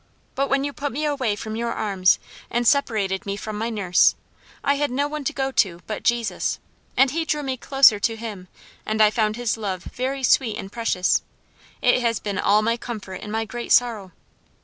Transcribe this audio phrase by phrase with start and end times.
[0.33, 2.17] But when you put me away from your arms
[2.49, 4.15] and separated me from my nurse,
[4.63, 6.57] I had no one to go to but Jesus,
[6.97, 8.47] and he drew me closer to him,
[8.83, 11.21] and I found his love very sweet and precious;
[11.83, 14.11] it has been all my comfort in my great sorrow.